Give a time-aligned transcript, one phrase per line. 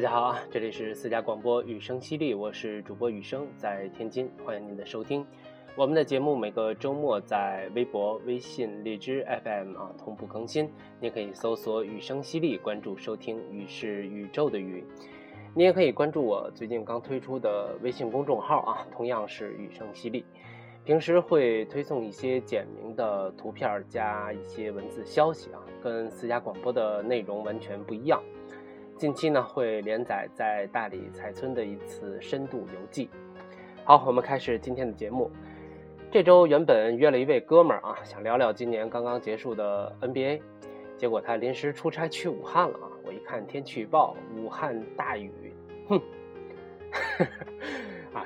[0.00, 5.26] 大家好啊，这里是私家广播雨声犀利，我是主播雨声，在天津，欢迎您的收听。
[5.76, 13.38] 我们的节目每个周末在微博、微信、荔枝 FM 啊同步更新，您可以搜索“雨声犀利”，关注收听。
[13.52, 14.86] 雨是宇宙的雨，
[15.54, 20.24] 你也可以关注我最近刚推出的微信公众号啊，同样是雨声犀利。
[20.82, 28.18] 平时会推送一些简明的图片加一些文字消息啊，跟私家广播的内容完全不一样。
[29.00, 33.08] 近期呢会连载在大理彩村的一次深度游记。
[33.82, 35.30] 好，我们开始今天的节目。
[36.10, 40.42] 这周原本约了一位哥们儿啊，想聊聊今年刚刚结束的 NBA，
[40.98, 42.92] 结果他临时出差去武汉了啊。
[43.02, 45.32] 我一看天气预报，武汉大雨，
[45.88, 47.24] 哼，啊，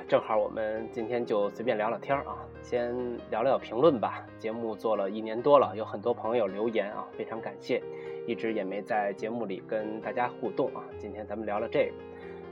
[0.07, 2.95] 正好我们今天就随便聊聊天啊，先
[3.31, 4.23] 聊聊评论吧。
[4.37, 7.81] 节目做了一年多了，有很多朋友留言啊，非常感谢。
[8.27, 11.93] 一直也没在节目里跟大家互动啊，今天咱们聊聊这个。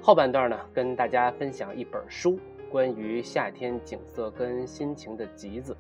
[0.01, 2.39] 后半段呢，跟大家分享一本书，
[2.71, 5.77] 关于夏天景色跟心情的集子。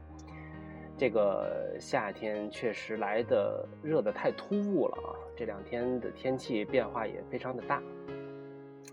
[0.95, 7.81] 这个夏天确实来的热的太突兀了啊，这两天的天气变化也非常的大。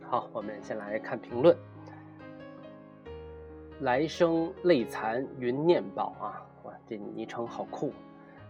[0.01, 1.55] 好，我们先来看评论。
[3.81, 7.91] 来生泪残云念宝啊，哇，这昵称好酷。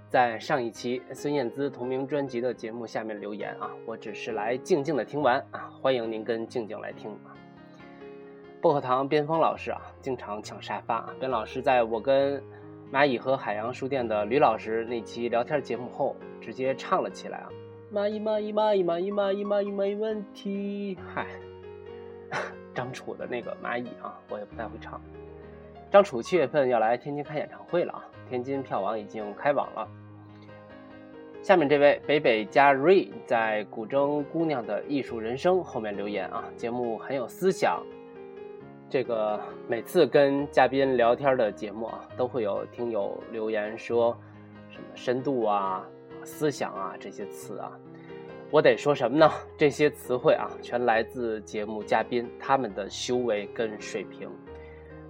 [0.08, 7.30] 在上一期孙燕姿同名专辑的节目下面留言啊，我只是来静静的听完啊，欢迎您跟静静来听啊。
[8.60, 11.14] 薄荷糖边锋老师啊，经常抢沙发啊。
[11.20, 12.42] 边老师在我跟
[12.92, 17.48] 蚂蚁和海洋书店的吕老师那期聊天节目后，直接唱了起来啊。
[17.94, 20.98] 蚂蚁蚂蚁蚂蚁蚂蚁蚂蚁蚂蚁没问题。
[21.14, 21.28] 嗨，
[22.74, 25.00] 张楚的那个蚂蚁啊，我也不太会唱。
[25.90, 29.88] 张楚七月份要来天津开演唱会了啊，天津票网已经开网了。
[31.42, 37.82] 下面这位北北加瑞在古筝姑娘的艺术人生后面留言啊，节目很有思想。
[38.88, 44.16] 这个每次跟嘉宾聊天的节目啊，都会有听友留言说
[44.68, 45.84] 什么深度啊、
[46.22, 47.72] 思想啊这些词啊，
[48.50, 49.28] 我得说什么呢？
[49.58, 54.30] 这些词汇啊，全来自节目嘉宾他们的修为跟水平。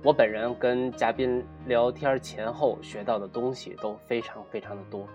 [0.03, 5.07] 我本人跟嘉宾聊天前后学到的东西都非常非常的多。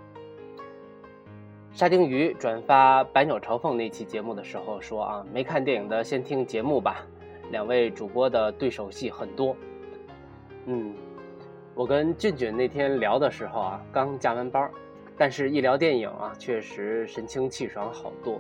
[1.74, 7.04] 沙丁鱼转发《百鸟朝凤》那期节目的时候说啊，没看电影的先听节目吧。
[7.50, 9.58] 两位主播的对手戏很多。
[10.68, 10.94] 嗯，
[11.74, 14.70] 我跟俊俊那天聊的时候啊，刚加完班，
[15.18, 18.40] 但是一聊电影啊，确实神清气爽好多。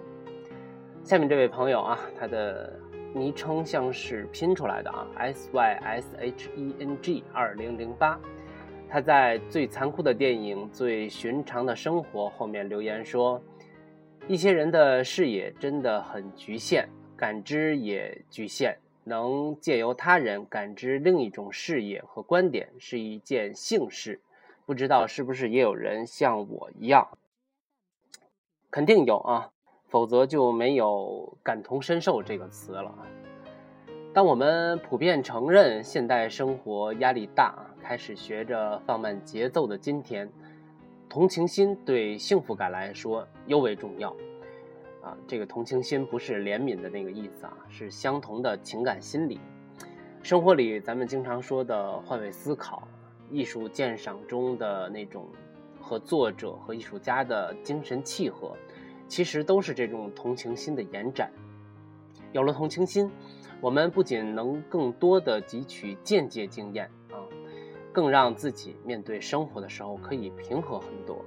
[1.03, 2.79] 下面这位朋友啊，他的。
[3.15, 8.19] 昵称像是拼出来的啊，S Y S H E N G 二零零八，
[8.89, 13.41] 他在最残酷的电影《最寻常的生活》后面留言说
[14.27, 24.19] ：“一些人的视野真的很局限，感知也局限，能借由他人感知另一种视野和观点是一件幸事。
[24.65, 27.17] 不知道是不是也有人像我一样？
[28.69, 29.51] 肯定有啊。”
[29.95, 32.93] 否则就没有感同身受这个词了。
[34.13, 40.29] 当我们普遍承认现代生活压力大，开始学着放慢节奏的今天，
[41.07, 44.09] 同情心对幸福感来说尤为重要。
[45.01, 49.39] 啊，这个同情心不是怜悯的那个意思啊，是相同的情感心理。
[50.21, 52.85] 生活里咱们经常说的换位思考，
[53.31, 55.25] 艺术鉴赏中的那种
[55.79, 58.57] 和作者和艺术家的精神契合。
[59.07, 61.31] 其实都是这种同情心的延展。
[62.31, 63.09] 有了同情心，
[63.61, 67.15] 我们不仅能更多的汲取间接经验啊，
[67.93, 71.23] 更让自己面对生活的时候可以平和很多。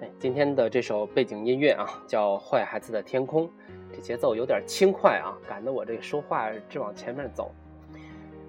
[0.00, 3.46] 哎，今天的这首背景音乐啊，叫《坏孩子的天空》，
[3.90, 7.50] 这节奏有点轻快啊，赶得我这个说话直往前面走。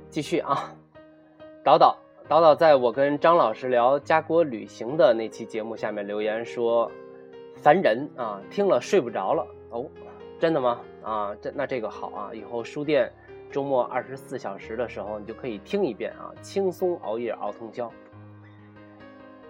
[0.09, 0.75] 继续啊，
[1.63, 1.97] 导导
[2.27, 6.91] 导导，在我跟张老师聊家国旅行的那期节目下面留言说。
[7.61, 8.41] 烦人啊！
[8.49, 9.85] 听了睡不着了哦，
[10.39, 10.79] 真的吗？
[11.03, 13.11] 啊，这那这个好啊，以后书店
[13.51, 17.91] 周末二十四小时的时候，你就可以听一遍啊，轻松熬夜熬通宵。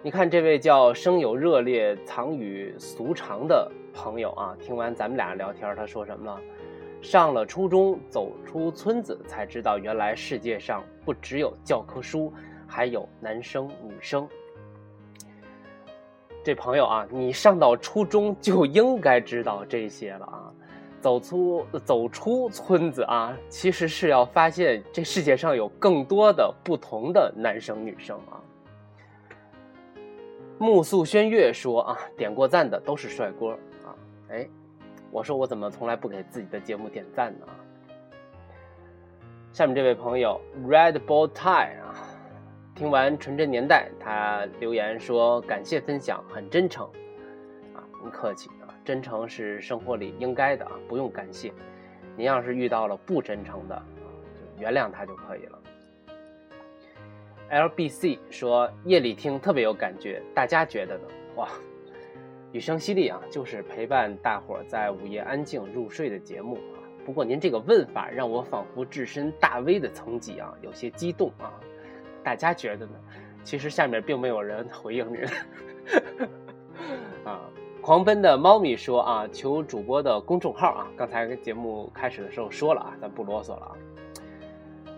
[0.02, 6.40] 你看这位叫生有热烈藏于俗常的朋友啊，听完咱们俩聊天，他说什么了？
[7.02, 12.32] 上了初中，走出村子，才知道原来世界上不只有教科书，
[12.66, 14.28] 还有男生女生。
[16.42, 20.52] 这朋友啊，你上到初中就应该知道这些了啊！
[21.00, 28.40] 走出走出村子啊，其实是要发现这世界上有更多的不同的男生女生啊。
[30.58, 33.50] 木素轩月说啊，点过赞的都是帅哥
[33.84, 33.96] 啊！
[34.30, 34.48] 哎，
[35.10, 37.46] 我说我怎么从来不给自己的节目点赞呢？
[39.52, 41.79] 下面这位朋友 Red Ball Tie，
[42.80, 46.86] 听完《纯真年代》，他留言说感谢分享，很真诚
[47.74, 51.52] 啊，不客气啊，真诚是生活里应该的啊，不用感谢。
[52.16, 53.84] 您要是遇到了不真诚的啊，
[54.34, 55.58] 就原谅他就可以了。
[57.50, 61.04] LBC 说夜里听特别有感觉，大家觉得呢？
[61.36, 61.50] 哇，
[62.50, 66.80] 雨声淅沥啊，就是陪伴大伙在午夜安静入睡的节目啊。
[67.04, 71.52] 不过您这个问法让我仿佛置身大 V 的层级啊，有些激动啊。
[72.22, 72.92] 大家觉得呢？
[73.42, 75.24] 其实下面并没有人回应您。
[77.24, 77.40] 啊，
[77.80, 80.86] 狂奔的猫咪说啊，求主播的公众号啊。
[80.96, 83.76] 刚才节目开始的时候说了啊，咱不啰嗦了啊。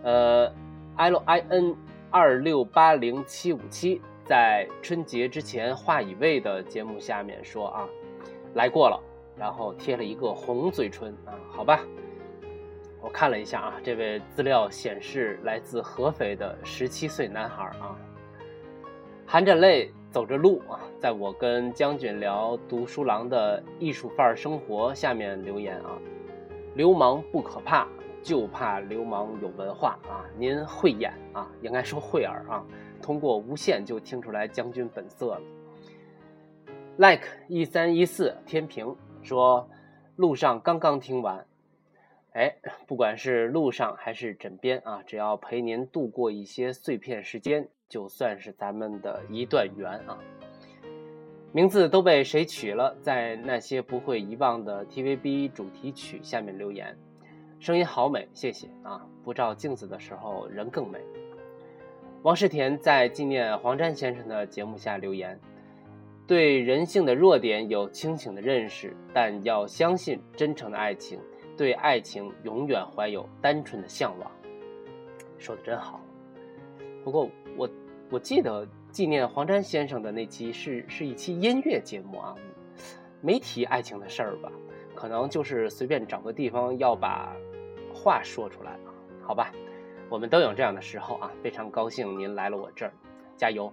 [0.03, 0.53] 呃
[0.97, 1.77] ，L I N。
[2.15, 7.89] 二六八零七五七在春节之前话已未的节目下面说啊，
[8.53, 9.01] 来过了，
[9.35, 11.81] 然后贴了一个红嘴唇啊，好吧，
[13.03, 17.95] 我看了一下啊，这位资料显示来自合肥的十七岁男孩啊，
[19.27, 25.99] 含着泪走着路啊，在我跟将军聊读书郎的艺术范儿生活下面留言啊，
[26.75, 27.87] 流氓不可怕。
[28.25, 30.23] 就怕流氓有文化啊！
[30.39, 32.65] 您慧眼啊，应该说慧耳啊，
[33.03, 35.41] 通过无线就听出来将军本色了。
[36.99, 38.95] Like 一三一四天平
[39.25, 39.69] 说，
[40.15, 41.45] 路上刚刚听完，
[42.35, 42.57] 哎，
[42.87, 50.19] 不管是路上还是枕边啊，只要陪您度过一些碎片时间，就算是咱们的一段缘啊。
[51.53, 52.97] 名字都被谁取了？
[53.03, 56.97] 在那些不会遗忘的 TVB 主题曲下面留言。
[57.61, 59.07] 声音好美，谢谢啊！
[59.23, 60.99] 不照镜子的时候人更美。
[62.23, 65.39] 王世田在纪念黄沾先生的节目下留言：
[66.27, 71.21] 对人性的弱点有清醒的认识，但要相信真诚的爱情，
[71.57, 74.31] 对爱情永远怀有单纯的向往。
[75.39, 76.01] 说的真好。
[77.05, 77.69] 不过我
[78.11, 82.35] 我记得纪念黄沾先生的那期是是一期音乐节目啊，
[83.21, 84.51] 没提爱情的事儿吧？
[84.95, 87.35] 可能就是随便找个地方要把。
[87.95, 88.89] 话说出来啊，
[89.23, 89.53] 好吧，
[90.09, 92.93] 我们都有这样的时候啊，非常高兴您来了我这儿，
[93.37, 93.71] 加油！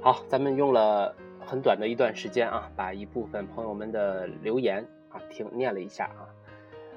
[0.00, 6.24] 好，咱们用了很短的一段时间啊，把一部分朋友们的留言啊听念了一下啊，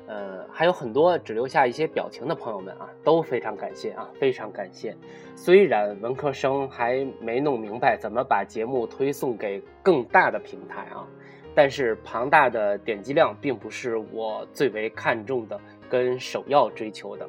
[0.08, 4.96] 呃，还有很多只留下一些表情的朋友们啊，都非常感谢啊，非常感谢。
[5.36, 11.08] 虽然文科生还没弄明白怎么把节目推送给更大的平台啊，
[11.54, 15.60] 但是庞大的点击量并不是我最为看重的。
[15.90, 17.26] 跟首要追求的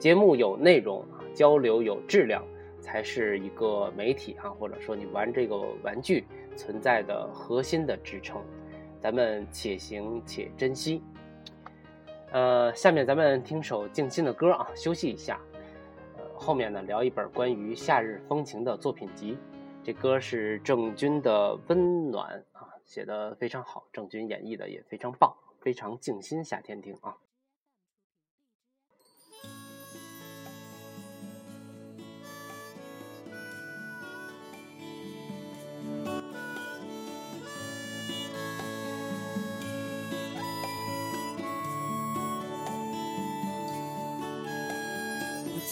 [0.00, 2.44] 节目有内容啊，交流有质量，
[2.80, 6.24] 才是一个媒体啊，或者说你玩这个玩具
[6.56, 8.42] 存在的核心的支撑。
[8.98, 11.04] 咱们且行且珍惜。
[12.34, 15.40] 呃，下面咱们听首静心的歌啊，休息一下。
[16.18, 19.38] 呃，后面呢聊一本关于夏日风情的作品集。
[19.84, 27.16] 这歌是郑钧的《温暖》啊，写的非常好，郑钧演绎的也非常棒，非常静心，夏天听啊。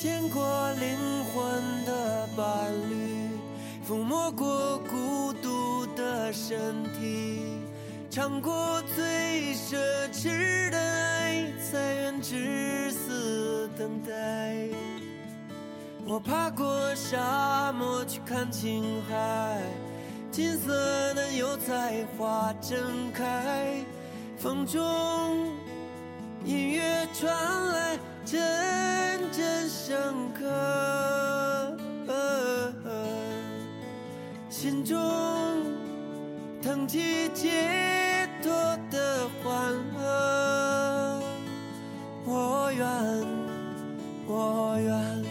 [0.02, 3.28] 见过灵魂的伴侣，
[3.88, 7.38] 抚摸过孤独的身体，
[8.10, 9.76] 尝过最奢
[10.12, 14.66] 侈的爱，才愿至死等待。
[16.04, 19.62] 我爬过沙漠去看青海，
[20.32, 23.76] 金色的油菜花正开，
[24.36, 25.46] 风中
[26.44, 27.32] 音乐传
[27.68, 27.96] 来。
[28.24, 30.46] 真正深刻，
[34.48, 34.96] 心中
[36.62, 38.52] 腾起解脱
[38.90, 41.20] 的欢乐。
[42.24, 42.86] 我愿，
[44.26, 45.24] 我愿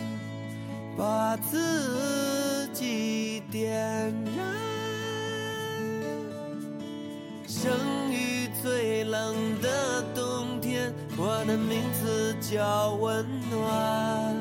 [0.97, 4.45] 把自己点燃，
[7.47, 7.71] 生
[8.11, 9.69] 于最冷的，
[11.21, 12.21] 我的名字。
[12.51, 14.35] 叫温暖。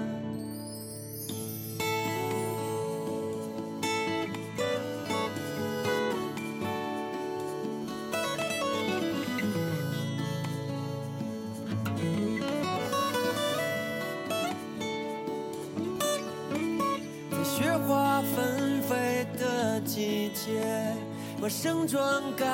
[17.30, 20.96] 在雪花纷飞的季节，
[21.40, 22.02] 我盛装
[22.36, 22.48] 赶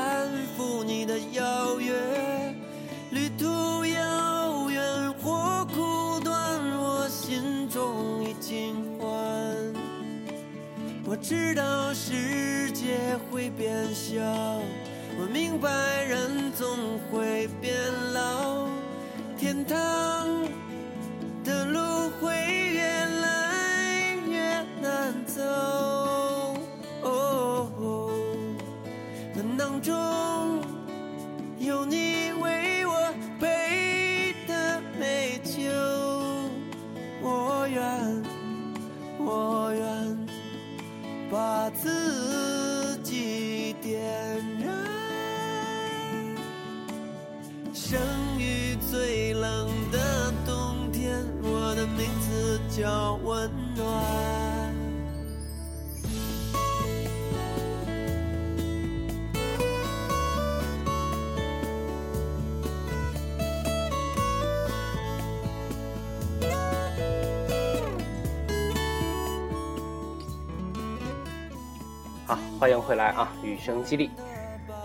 [72.59, 73.31] 欢迎回来啊！
[73.43, 74.11] 雨声激励，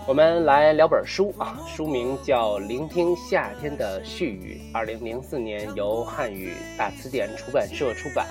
[0.06, 8.26] 我们来聊本书啊，书名叫《聆听夏天的絮语》，二零零四年由汉语大词典出版社出版，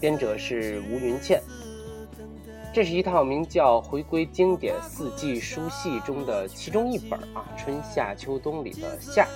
[0.00, 1.42] 编者是吴云倩。
[2.72, 9.28] 这是一套名叫《回归经典四季书系》中的其中一本啊，春夏秋冬里的夏。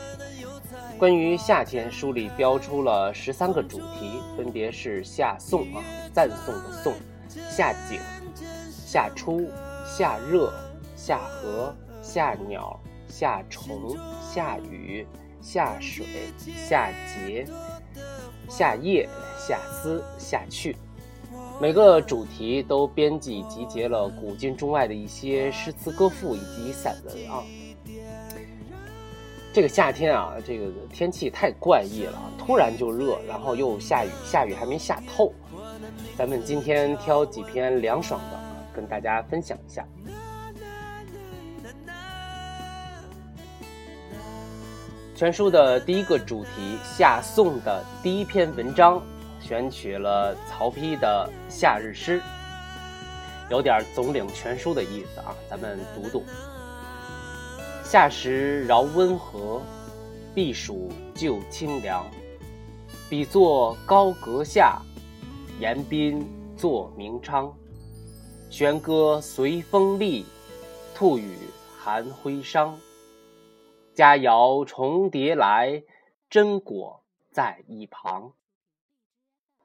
[0.96, 6.94] 关于夏天，书里标出了十三个主题，分别是夏颂啊，赞颂的颂，
[7.50, 8.00] 夏景。
[8.90, 9.46] 夏初、
[9.84, 10.50] 夏热、
[10.96, 13.94] 夏荷、夏鸟、夏虫、
[14.32, 15.06] 夏雨、
[15.42, 16.06] 夏水、
[16.56, 17.46] 夏节、
[18.48, 19.06] 夏夜、
[19.46, 20.74] 夏思、夏去。
[21.60, 27.44] 每个主题都编辑集结了古今中外的一些诗词歌赋以及散文啊。
[29.52, 35.30] 这个夏天啊，这个天气太怪异了，突然就热，然后又下雨，下雨还没下透。
[36.16, 38.47] 咱们今天挑几篇凉爽的。
[38.78, 39.84] 跟大家分享一下。
[45.16, 49.02] 全书的第一个主题《夏颂》的第一篇文章，
[49.40, 52.20] 选取了曹丕的《夏日诗》，
[53.50, 55.34] 有点总领全书的意思啊。
[55.50, 56.24] 咱们读读：
[57.82, 59.60] 夏时饶温和，
[60.36, 62.06] 避暑就清凉。
[63.10, 64.80] 比作高阁下，
[65.58, 66.24] 言宾
[66.56, 67.52] 作明昌。
[68.50, 70.24] 弦歌随风立，
[70.94, 71.36] 兔语
[71.78, 72.74] 含徽裳。
[73.94, 75.82] 佳肴重叠来，
[76.30, 78.32] 真果在一旁。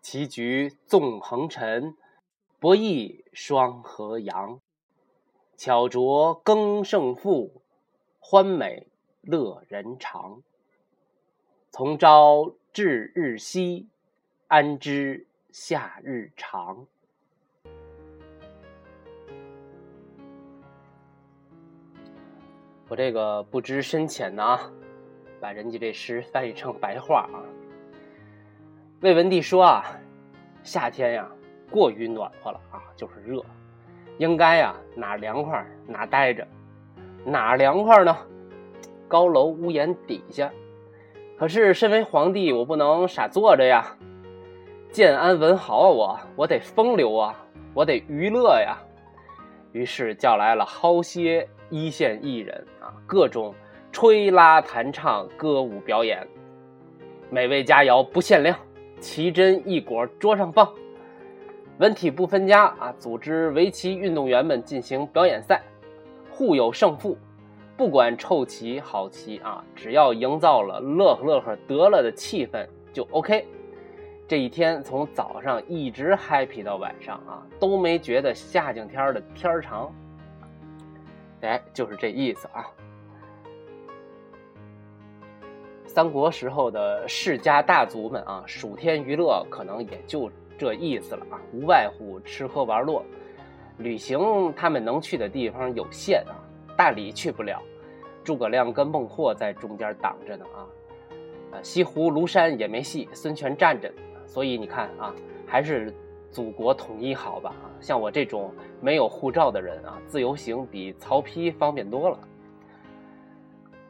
[0.02, 1.96] 棋局纵横陈，
[2.60, 4.60] 博弈双河扬。
[5.56, 7.64] 巧酌更胜负，
[8.20, 8.88] 欢美
[9.22, 10.44] 乐人肠。
[11.72, 13.88] 从朝至日夕，
[14.48, 16.86] 安知夏日长？
[22.94, 24.72] 我这个不知深浅的啊，
[25.42, 27.42] 把人家这诗翻译成白话啊。
[29.02, 29.84] 魏文帝说啊，
[30.62, 31.28] 夏天呀
[31.72, 33.44] 过于暖和了啊，就是热，
[34.20, 36.48] 应该呀哪凉快哪待着，
[37.26, 38.16] 哪凉快呢？
[39.08, 40.52] 高楼屋檐底下。
[41.36, 43.98] 可是身为皇帝，我不能傻坐着呀，
[44.92, 47.36] 建安文豪啊，我我得风流啊，
[47.74, 48.78] 我得娱乐呀。
[49.72, 53.52] 于是叫来了好些一线艺人啊，各种
[53.92, 56.28] 吹拉弹唱、歌舞表演，
[57.32, 58.56] 美味佳肴不限量，
[59.00, 60.72] 奇珍异果桌上放，
[61.80, 62.94] 文体不分家啊！
[63.00, 65.64] 组织围棋运动员们进行表演赛，
[66.30, 67.18] 互有胜负，
[67.76, 73.48] 不管臭棋好棋啊，只要营造了乐呵乐呵得了的气氛就 OK。
[74.28, 79.92] 这一天从早上一直 happy 到晚上啊，都没觉得夏景天的天儿长。
[81.48, 82.66] 哎，就是这意思啊。
[85.86, 93.04] 三国时候的世家大族们啊，暑天娱乐可能也就这意思了啊，无外乎吃喝玩乐。
[93.78, 96.34] 旅行他们能去的地方有限啊，
[96.76, 97.62] 大理去不了，
[98.24, 100.66] 诸葛亮跟孟获在中间挡着呢啊。
[101.62, 103.92] 西湖庐山也没戏，孙权站着。
[104.26, 105.14] 所以你看啊，
[105.46, 105.94] 还是
[106.34, 107.70] 祖国统一好吧啊！
[107.80, 112.20] 像我这种没有护照的人啊，自由行比曹丕方便多了。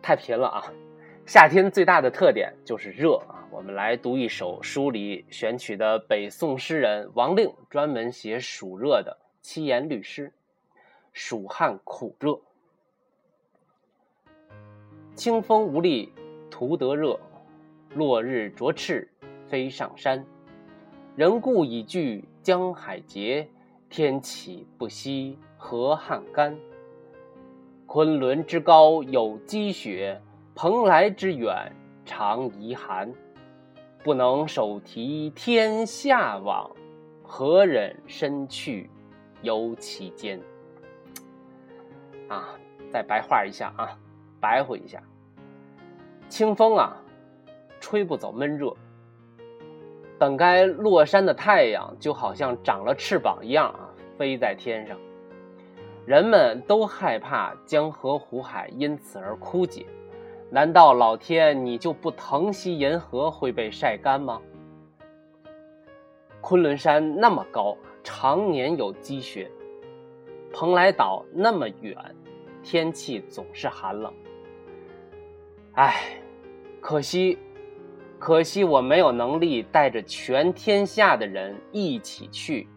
[0.01, 0.61] 太贫了啊！
[1.25, 3.47] 夏天最大的特点就是热啊！
[3.49, 10.33] 我们来读一首书里选取的北宋诗人王令专门写暑热的七言律诗：
[11.13, 12.41] 暑旱苦热，
[15.15, 16.11] 清风无力
[16.51, 17.17] 徒得热，
[17.95, 19.09] 落日灼翅
[19.47, 20.25] 飞上山。
[21.15, 23.47] 人故已惧江海竭，
[23.89, 26.59] 天气不息河汉干。
[27.85, 30.21] 昆仑之高有积雪，
[30.53, 31.73] 蓬莱之远
[32.03, 33.09] 常遗寒。
[34.03, 36.69] 不能手提天下往，
[37.23, 38.89] 何忍身去
[39.43, 40.37] 忧其间？
[42.27, 42.59] 啊，
[42.89, 43.97] 再白话一下啊，
[44.41, 45.01] 白话一下。
[46.27, 47.01] 清风啊，
[47.79, 48.75] 吹不走闷热。
[50.17, 54.97] 本该落山的太阳，就好像长了翅膀一样啊，飞在天上。
[56.05, 59.85] 人们都害怕江河湖海因此而枯竭。
[60.49, 64.41] 难道老天你就不疼惜银河会被晒干吗？
[66.41, 69.47] 昆仑山那么高，常年有积雪；
[70.51, 71.97] 蓬莱岛那么远，
[72.61, 74.13] 天气总是寒冷。
[75.73, 76.21] 唉，
[76.81, 77.39] 可惜，
[78.25, 82.69] 可惜我没有能力带着全天下的人一起去，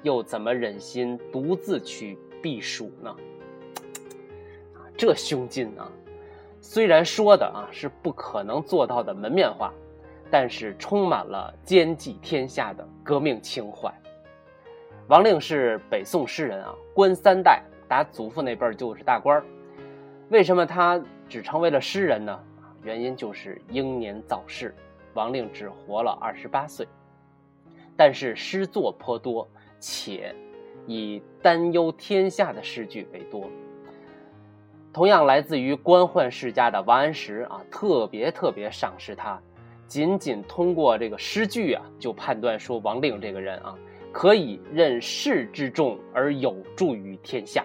[0.00, 3.14] 又怎么忍心独自去避暑呢？
[4.96, 5.92] 这胸襟啊！
[6.58, 9.74] 虽然说的啊是不可能做到的门面话，
[10.30, 13.92] 但是充满了兼济天下的革命情怀。
[15.08, 19.44] 王令是北宋诗人啊，官三代，打祖父那辈就是大官儿
[20.30, 22.40] 为什么他只成为了诗人呢？
[22.82, 24.74] 原因就是英年早逝，
[25.14, 26.86] 王令只活了二十八岁。
[27.96, 30.34] 但是诗作颇多，且
[30.86, 33.48] 以担忧天下的诗句为多。
[34.92, 39.40] 同样来自于官宦世家的王安石啊，特别特别赏识他，
[39.86, 43.76] 仅仅通过这个诗句啊，就判断说王令这个人啊，
[44.12, 47.64] 可以任世之重而有助于天下，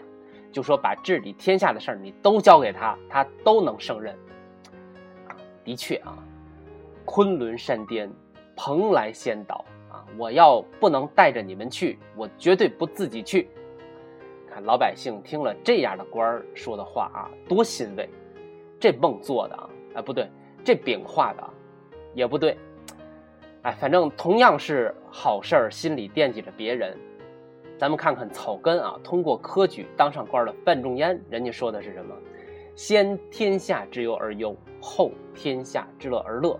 [0.52, 4.16] 就说把治理天下的事儿你都交给他，他都能胜任。
[5.64, 6.18] 的确啊，
[7.12, 8.08] 昆仑山巅，
[8.56, 13.50] 蓬莱仙岛啊，我要不能带着你们去，我绝对不自己去。
[14.48, 18.08] 看老百姓听了这样的官说的话啊，多欣慰！
[18.80, 20.30] 这梦做的啊，哎不对，
[20.64, 21.44] 这饼画的
[22.14, 22.56] 也不对，
[23.64, 26.96] 哎，反正同样是好事儿，心里惦记着别人。
[27.80, 32.16] 咱们看看草根啊，通过科举当上官的范仲淹，人家说的是什么？
[32.76, 36.60] 先天下之忧而忧，后天下之乐而乐，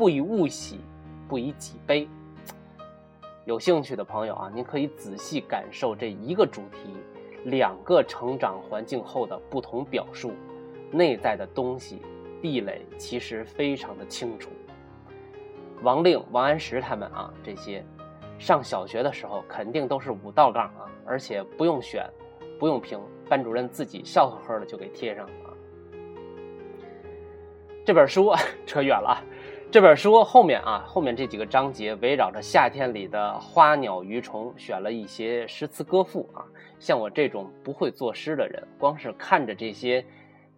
[0.00, 0.80] 不以物喜，
[1.28, 2.08] 不以己悲。
[3.44, 6.94] 有兴趣的朋友啊，您可以仔细感受这一个主题。
[7.44, 10.32] 两个成长环境后的不同表述，
[10.90, 12.00] 内在的东西
[12.40, 14.48] 壁垒其实非常的清楚。
[15.82, 17.84] 王令、王安石他们啊，这些
[18.38, 22.08] 上小学的时候肯定都是五道杠啊，而且不用选，
[22.58, 25.32] 不用评，班主任自己笑呵呵的就给贴上了。
[27.84, 28.32] 这本书
[28.64, 29.22] 扯远了。
[29.72, 36.42] 这本书后面啊，后面这几个章节围绕着夏天里的花鸟鱼虫，选了一些诗词歌赋啊。
[36.80, 40.04] 像我这种不会作诗的人，光是看着这些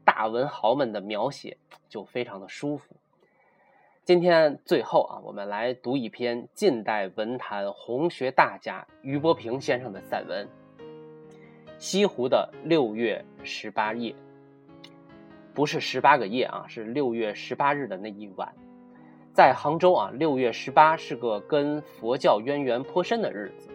[0.02, 1.58] 大文豪们的描写，
[1.90, 2.96] 就非常的舒服。
[4.02, 10.48] 今天最后啊，我们来读一篇近代文坛红学大家俞伯平先生的散文
[11.76, 14.10] 《西湖的六月十八夜》，
[15.52, 18.50] 不是十八个夜啊，是六月十八日的那一晚。
[19.32, 23.70] 在杭州啊，六月十八是个跟佛教渊源颇深的日子。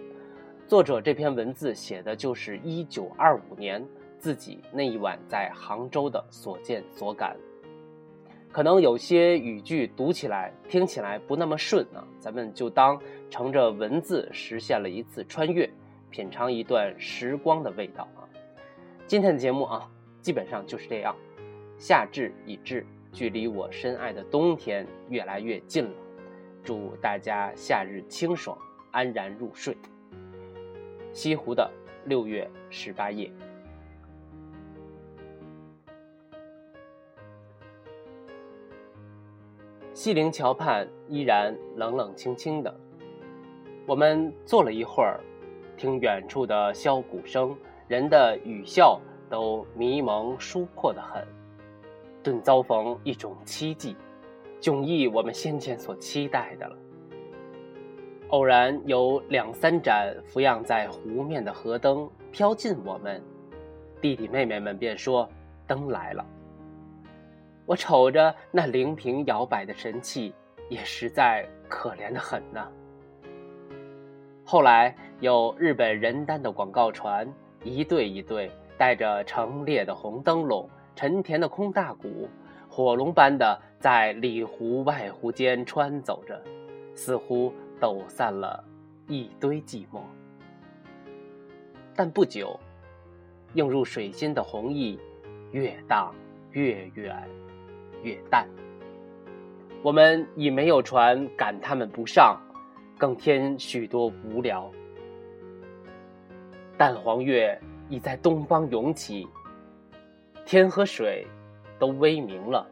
[0.67, 3.83] 作者这篇文字写的就是一九二五年
[4.19, 7.35] 自己那一晚在杭州的所见所感。
[8.51, 12.99] 可能有些语句读起来、听起来不那么顺啊，咱们就当
[13.31, 15.67] 乘着文字实现了一次穿越，
[16.11, 18.29] 品尝一段时光的味道啊。
[19.07, 19.89] 今天的节目啊，
[20.21, 21.15] 基本上就是这样。
[21.79, 22.85] 夏至已至。
[23.17, 25.89] 距离我深爱的冬天越来越近了，
[26.63, 28.55] 祝大家夏日清爽，
[28.91, 29.75] 安然入睡。
[31.13, 31.67] 西湖的
[32.05, 33.31] 六月十八夜，
[39.95, 42.71] 西泠桥畔依然冷冷清清的。
[43.87, 45.19] 我们坐了一会儿，
[45.75, 51.36] 听远处的箫鼓声，人的语笑都迷蒙疏阔的很。
[52.27, 53.95] 顿遭逢一种奇迹，
[54.59, 56.75] 迥异我们先前所期待的了。
[58.31, 63.23] 偶然有两三盏浮漾在湖面的河灯飘近我们，
[64.01, 65.25] 弟弟妹妹们便说
[65.65, 66.25] ：“灯来了。”
[67.65, 70.33] 我瞅着那灵瓶摇摆的神器，
[70.67, 72.67] 也实在可怜的很呢。
[74.43, 77.25] 后来有日本人丹的广告船，
[77.63, 80.69] 一对一对带着成列的红灯笼。
[80.97, 82.27] 沉甜的空大鼓，
[82.67, 86.41] 火龙般的在里湖外湖间穿走着，
[86.95, 88.63] 似乎抖散了
[89.07, 90.01] 一堆寂寞。
[91.95, 92.59] 但不久，
[93.53, 94.99] 映入水心的红意
[95.51, 96.11] 越荡
[96.49, 97.15] 越远
[98.01, 98.47] 越淡。
[99.83, 102.41] 我们已没有船赶他们不上，
[102.97, 104.71] 更添许多无聊。
[106.75, 109.27] 淡黄月已在东方涌起，
[110.47, 111.27] 天和水
[111.77, 112.65] 都微明了，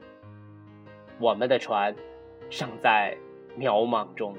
[1.20, 1.94] 我们的船
[2.50, 3.18] 尚在
[3.60, 4.34] 渺茫中。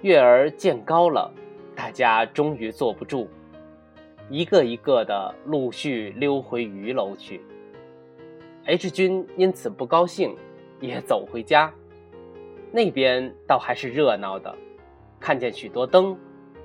[0.00, 1.30] 月儿渐高了，
[1.76, 3.28] 大家终于坐不住，
[4.30, 7.42] 一个一个的陆续溜回鱼楼去。
[8.64, 10.34] H 君因此不高兴，
[10.80, 11.70] 也走回家。
[12.72, 14.56] 那边倒还是热闹的，
[15.20, 16.16] 看见许多灯，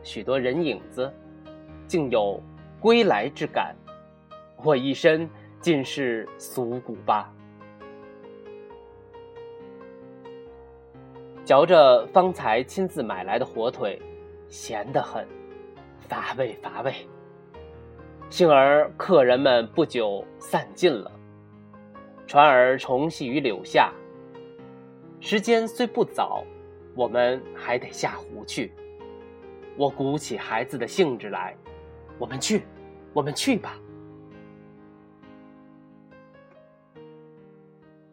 [0.02, 1.13] 许多人影子，
[1.86, 2.42] 竟有
[2.80, 3.76] 归来之感。
[4.63, 5.30] 我一身
[5.62, 7.34] 尽是俗骨吧。
[11.44, 14.00] 嚼着方才亲自买来的火腿，
[14.50, 15.28] 咸得很，
[15.98, 16.94] 乏味乏味。
[18.30, 21.12] 幸而客人们不久散尽了，
[22.28, 23.92] 船儿重系于柳下。
[25.20, 26.44] 时间虽不早，
[26.96, 28.72] 我们还得下湖去。
[29.76, 31.56] 我鼓起孩子的兴致来，
[32.19, 32.63] 我们去，
[33.13, 33.79] 我们去吧。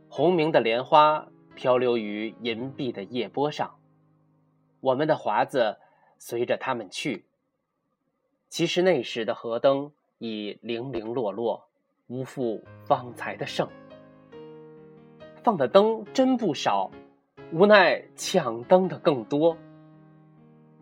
[0.09, 1.29] 红明的莲花。
[1.57, 3.79] 漂流于银碧的夜波上，
[4.81, 5.79] 我们的华子
[6.19, 7.25] 随着他们去。
[8.51, 11.67] 其实那时的河灯已零零落落，
[12.09, 13.67] 无复方才的盛。
[15.43, 16.91] 放的灯真不少，
[17.53, 19.57] 无奈抢灯的更多。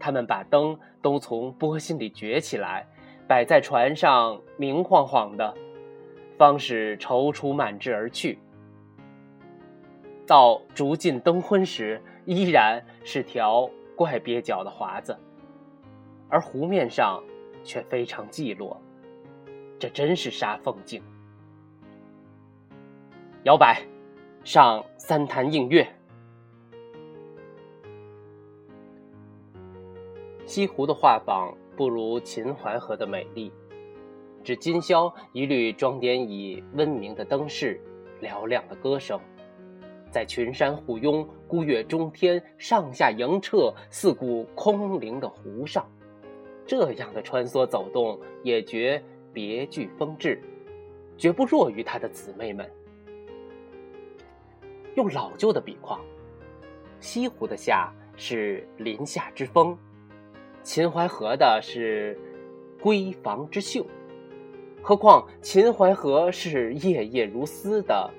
[0.01, 2.89] 他们把灯都从波心里掘起来，
[3.27, 5.55] 摆在船上明晃晃的，
[6.37, 8.39] 方使踌躇满志而去。
[10.27, 15.17] 到逐尽灯昏时，依然是条怪蹩脚的华子，
[16.29, 17.23] 而湖面上
[17.63, 18.81] 却非常寂落，
[19.79, 21.03] 这真是煞风景。
[23.45, 23.83] 摇摆，
[24.45, 25.87] 上三潭映月。
[30.47, 33.53] 西湖的画舫不如秦淮河的美丽，
[34.43, 37.81] 只今宵一律装点以温明的灯饰，
[38.21, 39.19] 嘹亮的歌声。
[40.11, 45.85] 在群山护拥、孤月中天、上下迎澈、四顾空灵的湖上，
[46.65, 50.41] 这样的穿梭走动也觉别具风致，
[51.17, 52.71] 绝不弱于他的姊妹们。
[54.95, 56.01] 用老旧的笔况，
[57.01, 59.77] 西湖的夏是林夏之风，
[60.65, 62.19] 秦淮河的是
[62.81, 63.87] 闺房之秀，
[64.83, 68.11] 何况秦淮河是夜夜如丝的。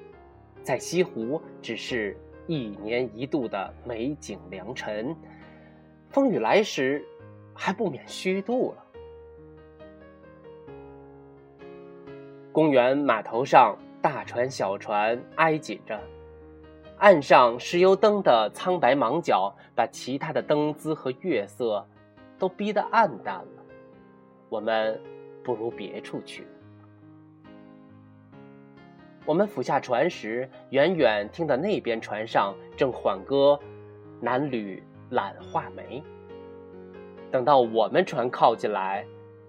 [0.61, 5.15] 在西湖，只是一年一度的美景良辰，
[6.09, 7.03] 风雨来时，
[7.51, 8.85] 还不免虚度了。
[12.51, 15.99] 公园码头上，大船小船挨紧着，
[16.97, 21.87] 岸上石油灯的苍白芒角，把其他的灯姿和月色
[22.37, 23.63] 都逼得暗淡了。
[24.49, 24.99] 我们
[25.43, 26.47] 不如别处去。
[29.25, 33.59] 我们俯下船时，远远听到那边船上正缓歌
[34.23, 36.01] 《男女懒画眉》。
[37.31, 39.05] 等到我们船靠近来，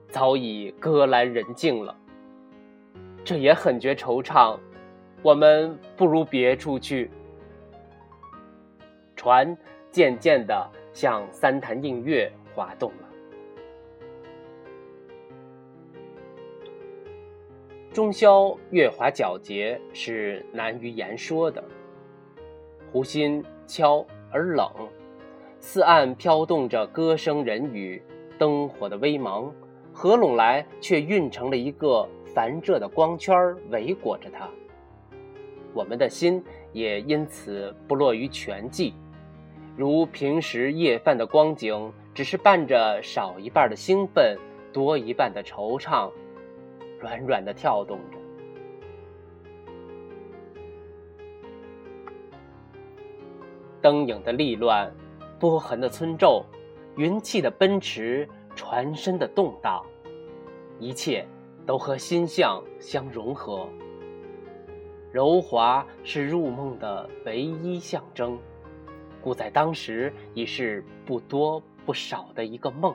[0.08, 1.94] 早已歌阑人静了。
[3.22, 4.58] 这也很觉惆怅。
[5.22, 7.10] 我们不如别处去。
[9.14, 9.56] 船
[9.90, 13.08] 渐渐地向三潭映月滑动了。
[17.92, 21.62] 中宵月华皎洁是难于言说的。
[22.90, 24.70] 湖心悄而冷，
[25.60, 28.02] 四岸飘动着歌声人语，
[28.38, 29.52] 灯火的微芒
[29.92, 34.48] 合拢来，却晕成了一个繁热的光圈围裹着它。
[35.74, 36.42] 我们的心
[36.72, 38.94] 也因此不落于全寂，
[39.76, 44.38] 如平时夜饭的光景，只是伴着少一半的兴奋，
[44.72, 46.10] 多一半的惆怅。
[46.98, 48.16] 软软的跳动着，
[53.82, 54.90] 灯影的立乱，
[55.38, 56.42] 波痕的村皱，
[56.96, 59.84] 云气的奔驰，船身的动荡，
[60.80, 61.22] 一切
[61.66, 63.68] 都和心象相融合。
[65.12, 68.38] 柔滑是入梦的唯一象征，
[69.20, 72.94] 故在当时已是不多不少的一个梦。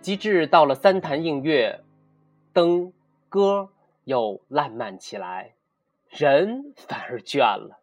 [0.00, 1.80] 及至到了三潭映月，
[2.54, 2.92] 灯
[3.28, 3.70] 歌
[4.04, 5.56] 又烂漫起来，
[6.08, 7.80] 人反而倦了。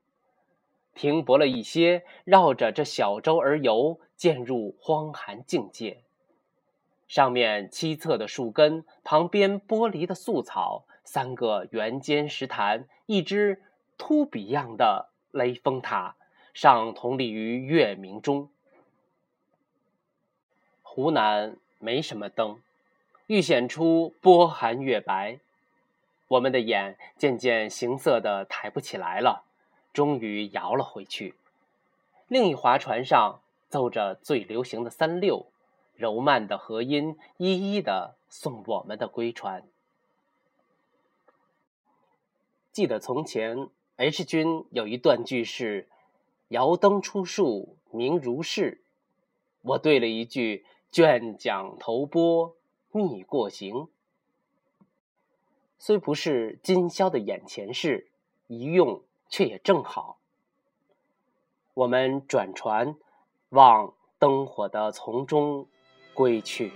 [0.95, 6.03] 停泊了一些，绕着这小舟而游，渐入荒寒境界。
[7.07, 13.61] 上面七侧的树根，旁边玻璃的素草，三个圆尖石潭，一只
[13.97, 16.15] 秃笔样的雷峰塔，
[16.56, 18.50] 尚同立于月明中。
[20.82, 22.62] 湖南没什么灯，
[23.28, 25.39] 愈显出波寒月白。
[26.30, 29.44] 我们的眼渐渐形色的抬不起来了，
[29.91, 31.36] 终于摇了回去。
[32.30, 35.48] 另一划船上奏着最流行的三六，
[35.94, 39.68] 柔慢的和音一一的送我们的归船。
[42.72, 45.89] 记得从前 H 君有一段句是
[46.49, 48.81] “摇灯出树明如是”，
[49.62, 52.55] 我对了一句“卷桨投波
[52.91, 53.88] 觅过行”。
[55.77, 58.08] 虽不是今宵的眼前事，
[58.47, 60.17] 一用却也正好。
[61.73, 62.95] 我们转船，
[63.49, 65.67] 往灯火的丛中
[66.13, 66.71] 归去。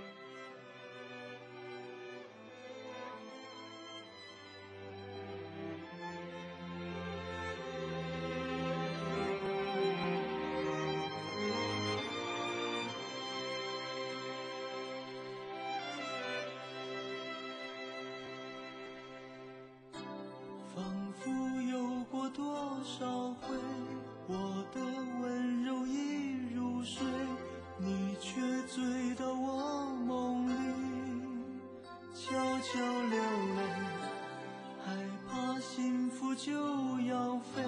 [36.34, 36.52] 就
[37.00, 37.62] 要飞，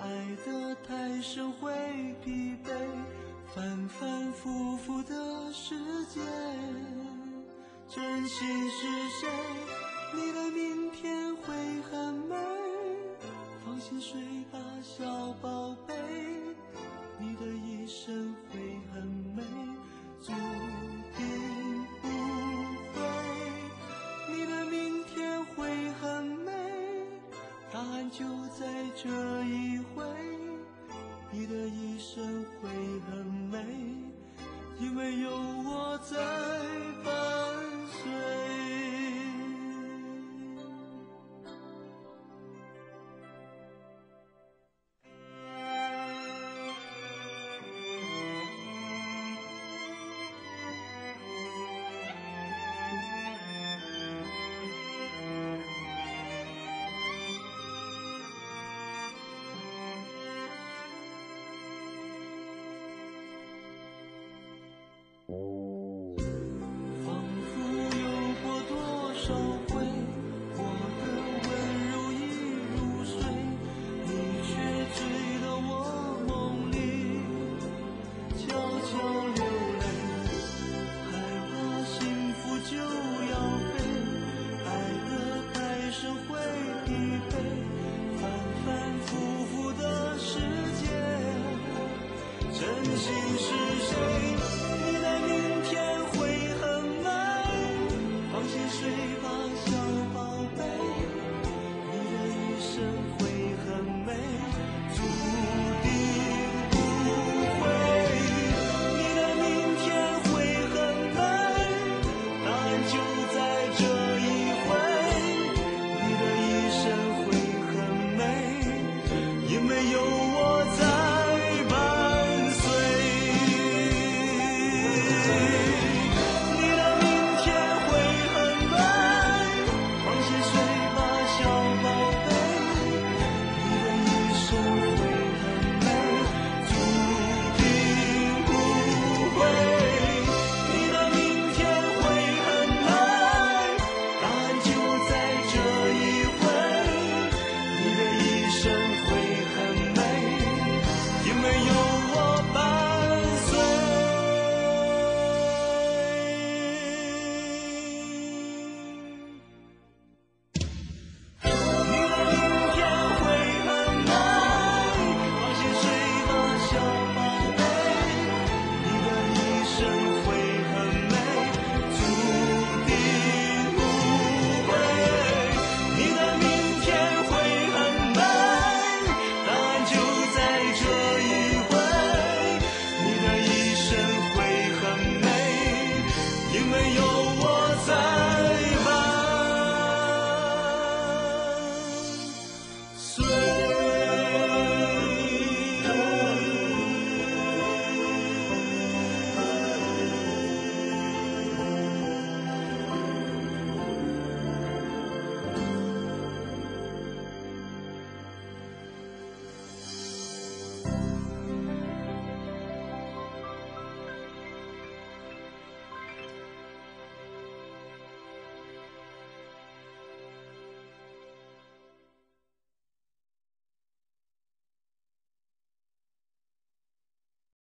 [0.00, 1.72] 爱得太深会
[2.24, 2.70] 疲惫，
[3.54, 5.74] 反反复复的世
[6.06, 6.20] 界，
[7.88, 8.86] 真心是
[9.20, 9.28] 谁？
[10.14, 11.54] 你的明天会
[11.90, 12.36] 很美，
[13.64, 14.20] 放心睡
[14.52, 15.04] 吧，小
[15.40, 15.65] 宝。
[65.36, 65.75] 仿